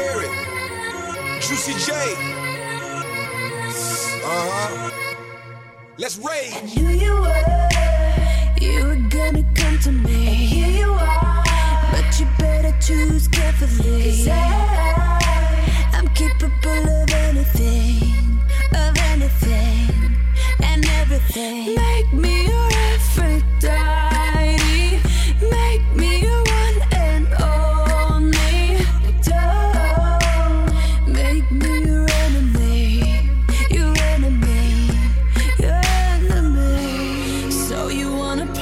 [0.00, 0.30] Spirit,
[1.42, 1.92] Juicy J.
[4.24, 4.90] Uh-huh.
[5.98, 6.54] Let's rage.
[6.54, 7.44] I knew you were,
[8.60, 10.19] you were gonna come to me.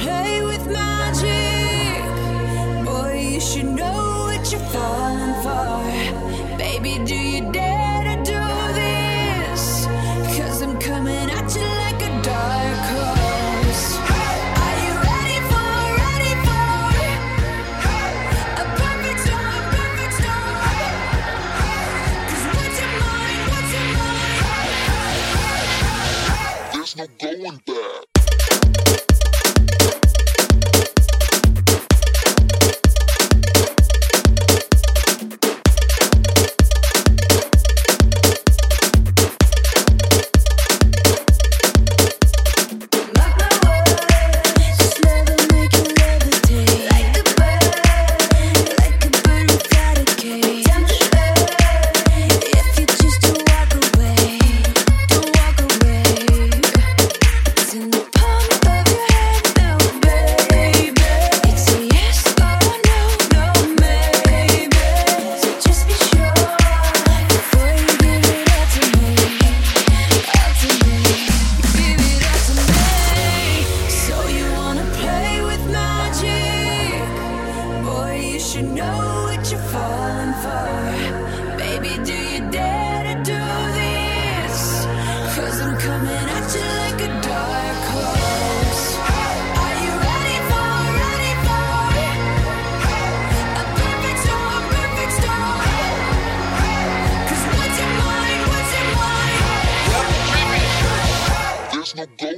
[0.01, 2.03] play with magic.
[2.85, 5.18] Boy, you should know what you're for.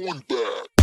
[0.02, 0.81] want that.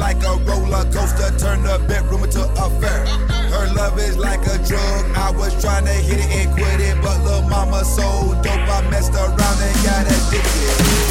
[0.00, 3.06] like a roller coaster, turn the bedroom into a fair.
[3.52, 5.04] Her love is like a drug.
[5.14, 8.80] I was trying to hit it and quit it, but little mama so dope, I
[8.90, 11.09] messed around and got addicted.